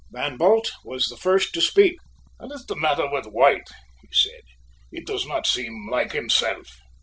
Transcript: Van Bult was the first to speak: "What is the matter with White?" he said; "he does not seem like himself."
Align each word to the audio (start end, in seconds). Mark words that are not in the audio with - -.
Van 0.09 0.35
Bult 0.35 0.71
was 0.83 1.09
the 1.09 1.15
first 1.15 1.53
to 1.53 1.61
speak: 1.61 1.99
"What 2.39 2.51
is 2.53 2.65
the 2.65 2.75
matter 2.75 3.07
with 3.07 3.27
White?" 3.27 3.69
he 4.01 4.07
said; 4.11 4.41
"he 4.89 5.01
does 5.03 5.27
not 5.27 5.45
seem 5.45 5.89
like 5.91 6.13
himself." 6.13 6.79